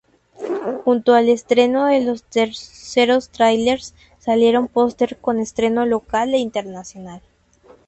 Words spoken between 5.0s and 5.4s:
con